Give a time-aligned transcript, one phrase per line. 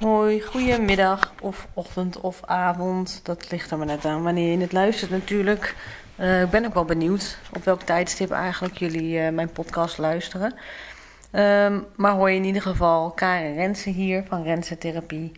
[0.00, 3.20] Hoi, goedemiddag of ochtend of avond.
[3.22, 5.74] Dat ligt er maar net aan wanneer je het luistert natuurlijk.
[6.20, 10.54] Uh, ik ben ook wel benieuwd op welk tijdstip eigenlijk jullie uh, mijn podcast luisteren.
[11.32, 15.32] Um, maar hoor je in ieder geval Karen Rensen hier van Rensen Therapie.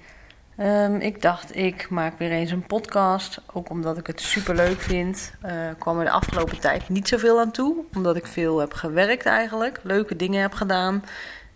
[0.59, 3.41] Um, ik dacht, ik maak weer eens een podcast.
[3.53, 5.33] Ook omdat ik het super leuk vind.
[5.47, 7.85] Uh, kwam er de afgelopen tijd niet zoveel aan toe.
[7.95, 9.81] Omdat ik veel heb gewerkt eigenlijk.
[9.83, 11.03] Leuke dingen heb gedaan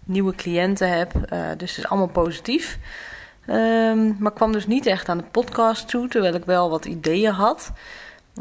[0.06, 1.14] nieuwe cliënten heb.
[1.14, 2.78] Uh, dus het is allemaal positief.
[3.48, 7.32] Um, maar kwam dus niet echt aan de podcast toe, terwijl ik wel wat ideeën
[7.32, 7.72] had.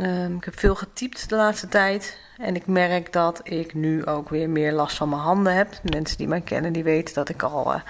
[0.01, 2.17] Um, ik heb veel getypt de laatste tijd.
[2.37, 5.79] En ik merk dat ik nu ook weer meer last van mijn handen heb.
[5.83, 7.81] Mensen die mij kennen, die weten dat ik al uh,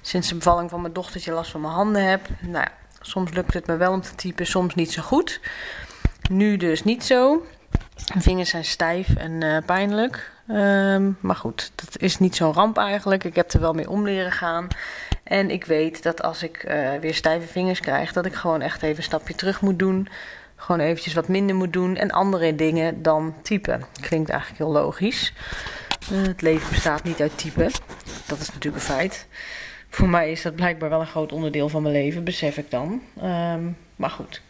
[0.00, 2.28] sinds de bevalling van mijn dochtertje last van mijn handen heb.
[2.40, 5.40] Nou ja, soms lukt het me wel om te typen, soms niet zo goed.
[6.30, 7.46] Nu dus niet zo.
[8.06, 10.30] Mijn vingers zijn stijf en uh, pijnlijk.
[10.50, 13.24] Um, maar goed, dat is niet zo'n ramp eigenlijk.
[13.24, 14.68] Ik heb er wel mee om leren gaan.
[15.22, 18.82] En ik weet dat als ik uh, weer stijve vingers krijg, dat ik gewoon echt
[18.82, 20.08] even een stapje terug moet doen.
[20.56, 23.84] Gewoon eventjes wat minder moet doen en andere dingen dan typen.
[24.00, 25.32] Klinkt eigenlijk heel logisch.
[26.12, 27.70] Uh, het leven bestaat niet uit typen.
[28.26, 29.26] Dat is natuurlijk een feit.
[29.90, 33.02] Voor mij is dat blijkbaar wel een groot onderdeel van mijn leven, besef ik dan.
[33.22, 34.40] Um, maar goed,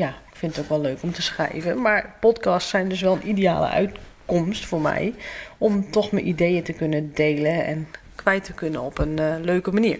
[0.00, 1.80] ja, ik vind het ook wel leuk om te schrijven.
[1.82, 5.14] Maar podcasts zijn dus wel een ideale uitkomst voor mij.
[5.58, 9.72] Om toch mijn ideeën te kunnen delen en kwijt te kunnen op een uh, leuke
[9.72, 9.98] manier.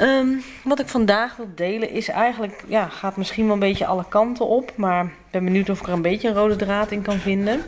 [0.00, 4.08] Um, wat ik vandaag wil delen is eigenlijk, ja, gaat misschien wel een beetje alle
[4.08, 4.72] kanten op.
[4.76, 7.62] Maar ik ben benieuwd of ik er een beetje een rode draad in kan vinden.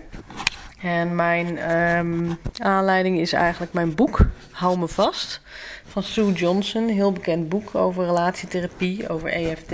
[0.82, 4.20] En mijn um, aanleiding is eigenlijk mijn boek,
[4.50, 5.40] Hou me vast.
[5.86, 9.72] Van Sue Johnson, heel bekend boek over relatietherapie, over EFT.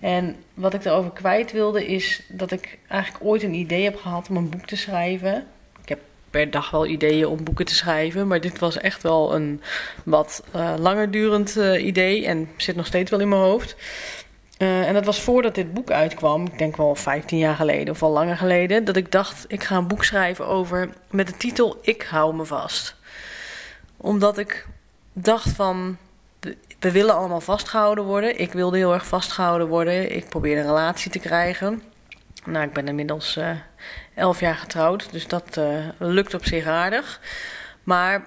[0.00, 4.28] En wat ik erover kwijt wilde is dat ik eigenlijk ooit een idee heb gehad
[4.30, 5.46] om een boek te schrijven.
[5.82, 5.98] Ik heb
[6.30, 9.62] per dag wel ideeën om boeken te schrijven, maar dit was echt wel een
[10.04, 13.76] wat uh, langer durend uh, idee en zit nog steeds wel in mijn hoofd.
[14.58, 18.02] Uh, en dat was voordat dit boek uitkwam, ik denk wel 15 jaar geleden of
[18.02, 21.78] al langer geleden, dat ik dacht ik ga een boek schrijven over met de titel
[21.82, 22.96] Ik hou me vast.
[23.96, 24.66] Omdat ik
[25.12, 25.96] dacht van
[26.78, 28.40] we willen allemaal vastgehouden worden.
[28.40, 30.16] Ik wilde heel erg vastgehouden worden.
[30.16, 31.82] Ik probeerde een relatie te krijgen.
[32.44, 33.50] Nou, ik ben inmiddels uh,
[34.14, 37.20] elf jaar getrouwd, dus dat uh, lukt op zich aardig.
[37.82, 38.26] Maar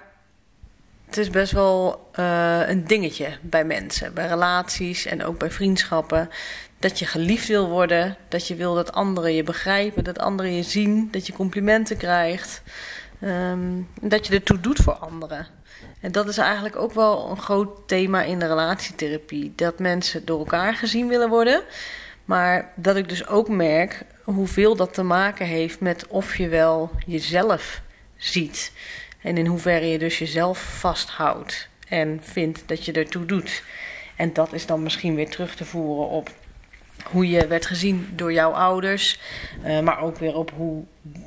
[1.06, 6.30] het is best wel uh, een dingetje bij mensen, bij relaties en ook bij vriendschappen.
[6.78, 10.62] Dat je geliefd wil worden, dat je wil dat anderen je begrijpen, dat anderen je
[10.62, 12.62] zien, dat je complimenten krijgt.
[13.24, 15.46] Um, dat je ertoe doet voor anderen.
[16.00, 19.52] En dat is eigenlijk ook wel een groot thema in de relatietherapie.
[19.56, 21.62] Dat mensen door elkaar gezien willen worden.
[22.24, 26.90] Maar dat ik dus ook merk hoeveel dat te maken heeft met of je wel
[27.06, 27.82] jezelf
[28.16, 28.72] ziet.
[29.20, 33.62] En in hoeverre je dus jezelf vasthoudt en vindt dat je ertoe doet.
[34.16, 36.30] En dat is dan misschien weer terug te voeren op
[37.10, 39.18] hoe je werd gezien door jouw ouders,
[39.66, 40.84] uh, maar ook weer op hoe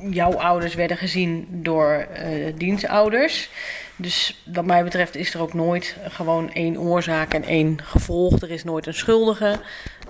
[0.09, 3.49] jouw ouders werden gezien door uh, dienstouders.
[3.95, 8.41] Dus wat mij betreft is er ook nooit gewoon één oorzaak en één gevolg.
[8.41, 9.59] Er is nooit een schuldige.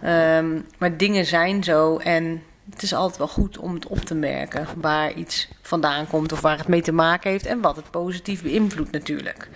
[0.03, 4.15] Um, maar dingen zijn zo en het is altijd wel goed om het op te
[4.15, 7.91] merken waar iets vandaan komt of waar het mee te maken heeft en wat het
[7.91, 9.49] positief beïnvloedt natuurlijk.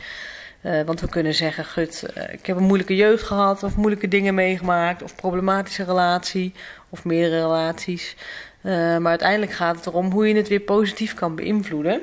[0.63, 4.07] Uh, want we kunnen zeggen, gut, uh, ik heb een moeilijke jeugd gehad, of moeilijke
[4.07, 6.53] dingen meegemaakt, of problematische relatie,
[6.89, 8.15] of meerdere relaties.
[8.63, 12.01] Uh, maar uiteindelijk gaat het erom hoe je het weer positief kan beïnvloeden.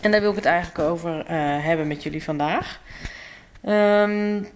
[0.00, 1.24] En daar wil ik het eigenlijk over
[1.62, 2.80] hebben met jullie vandaag.
[3.68, 4.48] Um,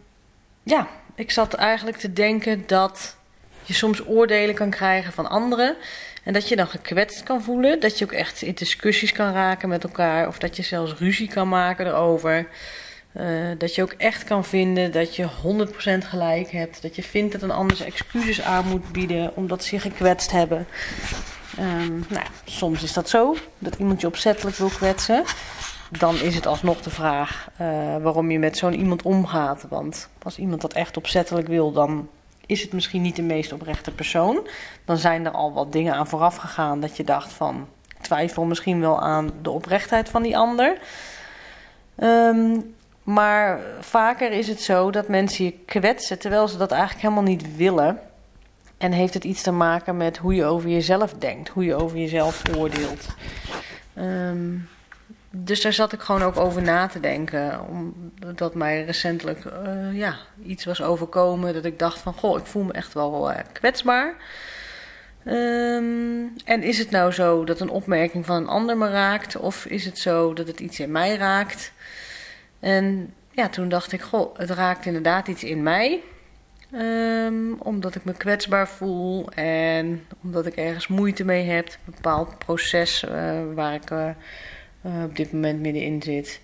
[0.63, 3.17] ja, ik zat eigenlijk te denken dat
[3.63, 5.77] je soms oordelen kan krijgen van anderen.
[6.25, 7.81] En dat je dan gekwetst kan voelen.
[7.81, 10.27] Dat je ook echt in discussies kan raken met elkaar.
[10.27, 12.47] Of dat je zelfs ruzie kan maken erover.
[13.19, 15.29] Uh, dat je ook echt kan vinden dat je 100%
[15.99, 16.83] gelijk hebt.
[16.83, 20.67] Dat je vindt dat een ander excuses aan moet bieden omdat ze je gekwetst hebben.
[21.59, 25.25] Um, nou, soms is dat zo, dat iemand je opzettelijk wil kwetsen.
[25.99, 29.67] Dan is het alsnog de vraag uh, waarom je met zo'n iemand omgaat.
[29.69, 32.09] Want als iemand dat echt opzettelijk wil, dan
[32.47, 34.49] is het misschien niet de meest oprechte persoon.
[34.85, 37.69] Dan zijn er al wat dingen aan vooraf gegaan dat je dacht van...
[38.01, 40.79] Twijfel misschien wel aan de oprechtheid van die ander.
[41.97, 42.75] Um,
[43.09, 47.57] maar vaker is het zo dat mensen je kwetsen terwijl ze dat eigenlijk helemaal niet
[47.57, 48.01] willen.
[48.79, 51.99] En heeft het iets te maken met hoe je over jezelf denkt, hoe je over
[51.99, 53.07] jezelf oordeelt.
[53.99, 54.69] Um,
[55.31, 57.61] dus daar zat ik gewoon ook over na te denken.
[58.23, 62.15] Omdat mij recentelijk uh, ja, iets was overkomen dat ik dacht van...
[62.15, 64.15] Goh, ik voel me echt wel uh, kwetsbaar.
[65.25, 69.37] Um, en is het nou zo dat een opmerking van een ander me raakt?
[69.37, 71.73] Of is het zo dat het iets in mij raakt?
[72.61, 76.01] En ja, toen dacht ik, goh, het raakt inderdaad iets in mij.
[76.73, 81.67] Ehm, omdat ik me kwetsbaar voel en omdat ik ergens moeite mee heb.
[81.69, 84.09] Een bepaald proces uh, waar ik uh,
[85.05, 86.41] op dit moment middenin zit.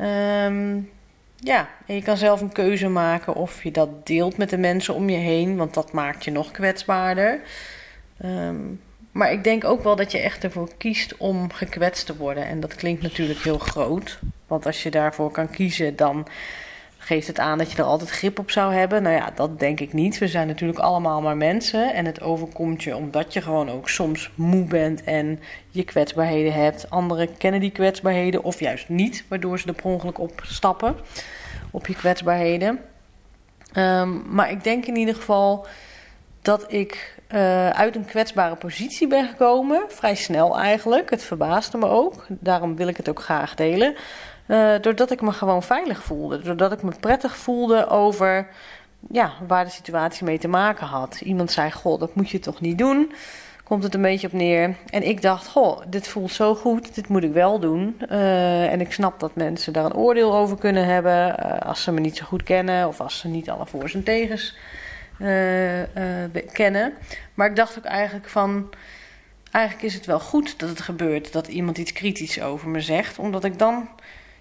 [0.00, 0.90] Um,
[1.36, 4.94] ja, en je kan zelf een keuze maken of je dat deelt met de mensen
[4.94, 7.40] om je heen, want dat maakt je nog kwetsbaarder.
[8.24, 8.80] Um,
[9.16, 12.46] maar ik denk ook wel dat je echt ervoor kiest om gekwetst te worden.
[12.46, 14.18] En dat klinkt natuurlijk heel groot.
[14.46, 16.26] Want als je daarvoor kan kiezen, dan
[16.98, 19.02] geeft het aan dat je er altijd grip op zou hebben.
[19.02, 20.18] Nou ja, dat denk ik niet.
[20.18, 21.94] We zijn natuurlijk allemaal maar mensen.
[21.94, 25.40] En het overkomt je omdat je gewoon ook soms moe bent en
[25.70, 26.90] je kwetsbaarheden hebt.
[26.90, 30.96] Anderen kennen die kwetsbaarheden of juist niet, waardoor ze er per ongeluk op stappen.
[31.70, 32.80] Op je kwetsbaarheden.
[33.76, 35.66] Um, maar ik denk in ieder geval
[36.42, 39.82] dat ik uh, uit een kwetsbare positie ben gekomen.
[39.88, 41.10] Vrij snel eigenlijk.
[41.10, 42.26] Het verbaasde me ook.
[42.28, 43.94] Daarom wil ik het ook graag delen.
[44.46, 46.40] Uh, doordat ik me gewoon veilig voelde.
[46.40, 48.48] Doordat ik me prettig voelde over
[49.10, 51.20] ja, waar de situatie mee te maken had.
[51.20, 53.12] Iemand zei: Goh, dat moet je toch niet doen?
[53.64, 54.76] Komt het een beetje op neer.
[54.90, 58.00] En ik dacht: Goh, dit voelt zo goed, dit moet ik wel doen.
[58.10, 61.36] Uh, en ik snap dat mensen daar een oordeel over kunnen hebben.
[61.60, 64.56] Als ze me niet zo goed kennen of als ze niet alle voor's en tegens
[66.52, 66.92] kennen.
[67.34, 68.70] Maar ik dacht ook eigenlijk van
[69.50, 73.18] eigenlijk is het wel goed dat het gebeurt dat iemand iets kritisch over me zegt,
[73.18, 73.88] omdat ik dan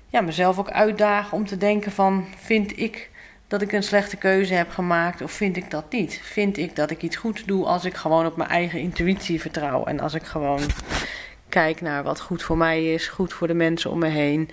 [0.09, 3.09] ja, mezelf ook uitdaag om te denken van vind ik
[3.47, 6.19] dat ik een slechte keuze heb gemaakt of vind ik dat niet?
[6.23, 9.83] Vind ik dat ik iets goed doe als ik gewoon op mijn eigen intuïtie vertrouw
[9.83, 10.61] en als ik gewoon
[11.49, 14.49] kijk naar wat goed voor mij is, goed voor de mensen om me heen.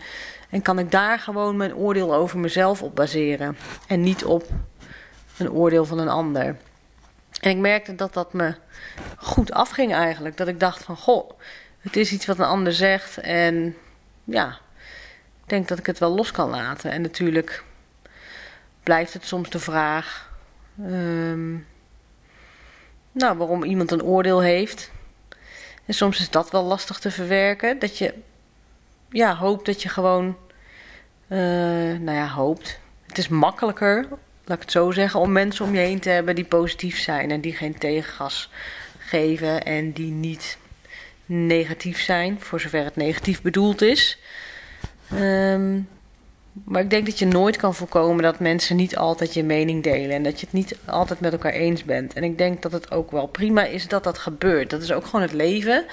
[0.50, 4.46] En kan ik daar gewoon mijn oordeel over mezelf op baseren en niet op
[5.38, 6.56] een oordeel van een ander.
[7.40, 8.54] En ik merkte dat dat me
[9.16, 10.36] goed afging eigenlijk.
[10.36, 11.30] Dat ik dacht van, goh,
[11.80, 13.76] het is iets wat een ander zegt en
[14.24, 14.58] ja,
[15.42, 16.90] ik denk dat ik het wel los kan laten.
[16.90, 17.64] En natuurlijk
[18.82, 20.30] blijft het soms de vraag.
[20.80, 21.66] Um,
[23.12, 24.90] nou, waarom iemand een oordeel heeft.
[25.84, 27.78] En soms is dat wel lastig te verwerken.
[27.78, 28.14] Dat je
[29.08, 30.36] ja, hoopt dat je gewoon.
[31.28, 31.38] Uh,
[31.98, 32.78] nou ja, hoopt.
[33.06, 34.08] Het is makkelijker,
[34.44, 37.30] laat ik het zo zeggen, om mensen om je heen te hebben die positief zijn
[37.30, 38.50] en die geen tegengas
[38.98, 40.58] geven en die niet
[41.26, 44.18] negatief zijn, voor zover het negatief bedoeld is.
[45.14, 45.88] Um,
[46.64, 50.16] maar ik denk dat je nooit kan voorkomen dat mensen niet altijd je mening delen.
[50.16, 52.12] En dat je het niet altijd met elkaar eens bent.
[52.12, 54.70] En ik denk dat het ook wel prima is dat dat gebeurt.
[54.70, 55.84] Dat is ook gewoon het leven.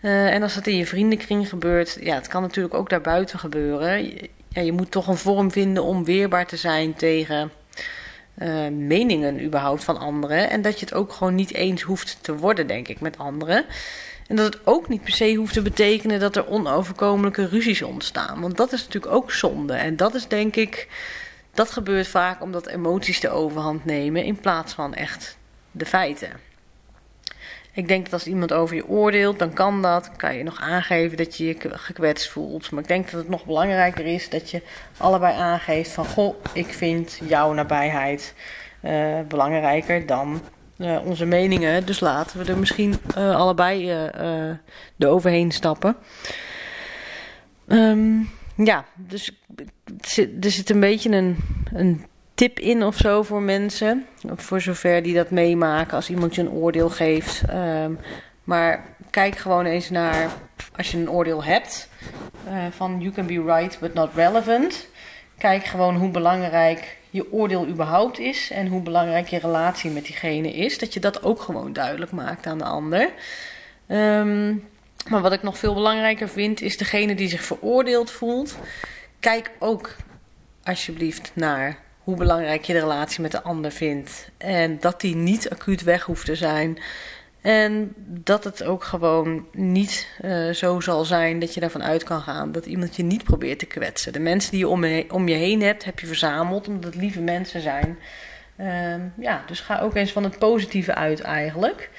[0.00, 4.12] Uh, en als dat in je vriendenkring gebeurt, ja, het kan natuurlijk ook daarbuiten gebeuren.
[4.48, 7.50] Ja, je moet toch een vorm vinden om weerbaar te zijn tegen
[8.38, 10.50] uh, meningen überhaupt van anderen.
[10.50, 13.64] En dat je het ook gewoon niet eens hoeft te worden, denk ik, met anderen.
[14.26, 18.40] En dat het ook niet per se hoeft te betekenen dat er onoverkomelijke ruzies ontstaan.
[18.40, 19.72] Want dat is natuurlijk ook zonde.
[19.72, 20.88] En dat is denk ik,
[21.52, 25.36] dat gebeurt vaak omdat emoties de overhand nemen in plaats van echt
[25.70, 26.43] de feiten.
[27.74, 30.10] Ik denk dat als iemand over je oordeelt, dan kan dat.
[30.16, 32.70] Kan je nog aangeven dat je je gekwetst voelt.
[32.70, 34.62] Maar ik denk dat het nog belangrijker is dat je
[34.96, 36.06] allebei aangeeft van...
[36.06, 38.34] Goh, ik vind jouw nabijheid
[38.82, 40.40] uh, belangrijker dan
[40.76, 41.86] uh, onze meningen.
[41.86, 43.86] Dus laten we er misschien uh, allebei
[44.96, 45.96] de overheen stappen.
[47.66, 49.30] Um, ja, dus
[50.40, 51.36] er zit een beetje een,
[51.72, 54.06] een tip in of zo voor mensen.
[54.34, 57.42] Voor zover die dat meemaken als iemand je een oordeel geeft.
[57.52, 57.98] Um,
[58.44, 60.30] maar kijk gewoon eens naar,
[60.76, 61.88] als je een oordeel hebt,
[62.70, 64.88] van you can be right but not relevant.
[65.38, 70.52] Kijk gewoon hoe belangrijk je oordeel überhaupt is en hoe belangrijk je relatie met diegene
[70.52, 70.78] is.
[70.78, 73.10] Dat je dat ook gewoon duidelijk maakt aan de ander.
[73.88, 74.68] Um,
[75.08, 78.56] maar wat ik nog veel belangrijker vind, is degene die zich veroordeeld voelt.
[79.20, 79.96] Kijk ook
[80.62, 84.30] alsjeblieft naar hoe belangrijk je de relatie met de ander vindt.
[84.36, 86.78] En dat die niet acuut weg hoeft te zijn.
[87.40, 92.20] En dat het ook gewoon niet uh, zo zal zijn dat je daarvan uit kan
[92.20, 94.12] gaan dat iemand je niet probeert te kwetsen.
[94.12, 97.02] De mensen die je om, je, om je heen hebt, heb je verzameld omdat het
[97.02, 97.98] lieve mensen zijn.
[98.60, 101.90] Uh, ja, dus ga ook eens van het positieve uit eigenlijk.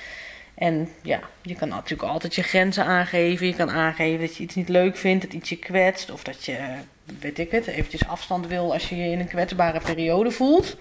[0.55, 3.47] En ja, je kan natuurlijk altijd je grenzen aangeven.
[3.47, 6.11] Je kan aangeven dat je iets niet leuk vindt, dat iets je kwetst.
[6.11, 6.57] Of dat je,
[7.19, 10.77] weet ik het, eventjes afstand wil als je je in een kwetsbare periode voelt.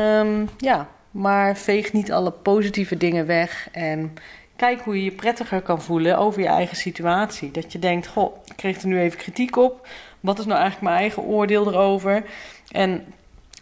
[0.00, 3.68] Um, ja, maar veeg niet alle positieve dingen weg.
[3.72, 4.14] En
[4.56, 7.50] kijk hoe je je prettiger kan voelen over je eigen situatie.
[7.50, 9.88] Dat je denkt: Goh, ik kreeg er nu even kritiek op.
[10.20, 12.24] Wat is nou eigenlijk mijn eigen oordeel erover?
[12.70, 13.04] En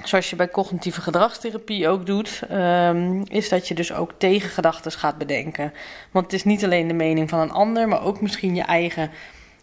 [0.04, 5.18] zoals je bij cognitieve gedragstherapie ook doet, um, is dat je dus ook tegengedachten gaat
[5.18, 5.72] bedenken.
[6.10, 9.10] Want het is niet alleen de mening van een ander, maar ook misschien je eigen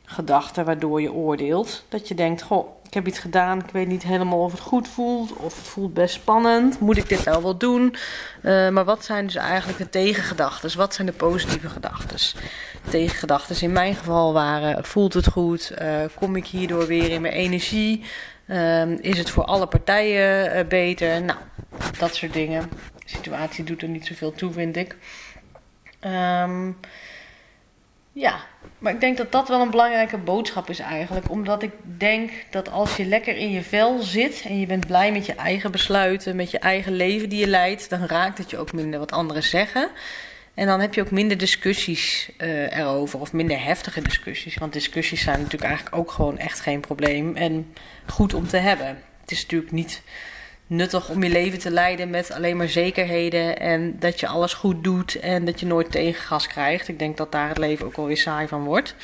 [0.06, 1.86] gedachten waardoor je oordeelt.
[1.90, 4.88] Dat je denkt: Goh, ik heb iets gedaan, ik weet niet helemaal of het goed
[4.88, 6.80] voelt, of het voelt best spannend.
[6.80, 7.96] Moet ik dit nou wel doen?
[8.42, 10.78] Uh, maar wat zijn dus eigenlijk de tegengedachten?
[10.78, 12.42] Wat zijn de positieve gedachten?
[12.90, 15.72] Tegengedachten in mijn geval waren: voelt het goed?
[15.82, 15.88] Uh,
[16.20, 18.04] kom ik hierdoor weer in mijn energie?
[18.48, 21.22] Uh, is het voor alle partijen uh, beter?
[21.22, 21.40] Nou,
[22.00, 22.70] dat soort dingen.
[22.96, 24.96] De situatie doet er niet zoveel toe, vind ik.
[26.02, 26.78] Um,
[28.12, 28.40] ja,
[28.78, 31.30] maar ik denk dat dat wel een belangrijke boodschap is eigenlijk.
[31.30, 35.12] Omdat ik denk dat als je lekker in je vel zit en je bent blij
[35.12, 38.58] met je eigen besluiten, met je eigen leven die je leidt, dan raakt het je
[38.58, 39.90] ook minder wat anderen zeggen.
[40.54, 44.56] En dan heb je ook minder discussies uh, erover, of minder heftige discussies.
[44.56, 47.74] Want discussies zijn natuurlijk eigenlijk ook gewoon echt geen probleem en
[48.06, 48.88] goed om te hebben.
[49.22, 50.02] Het is natuurlijk niet
[50.68, 54.84] nuttig om je leven te leiden met alleen maar zekerheden en dat je alles goed
[54.84, 56.88] doet en dat je nooit tegengas krijgt.
[56.88, 58.96] Ik denk dat daar het leven ook wel weer saai van wordt.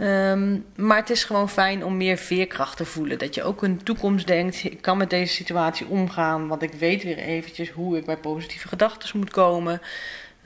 [0.00, 3.18] Um, maar het is gewoon fijn om meer veerkracht te voelen.
[3.18, 7.02] Dat je ook in toekomst denkt: ik kan met deze situatie omgaan, want ik weet
[7.02, 9.80] weer eventjes hoe ik bij positieve gedachten moet komen.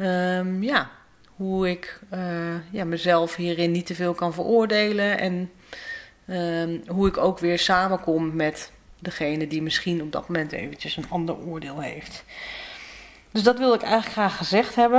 [0.00, 0.90] Um, ja,
[1.36, 5.50] hoe ik uh, ja, mezelf hierin niet te veel kan veroordelen en
[6.26, 11.10] um, hoe ik ook weer samenkom met degene die misschien op dat moment eventjes een
[11.10, 12.24] ander oordeel heeft.
[13.32, 14.98] Dus dat wil ik eigenlijk graag gezegd hebben.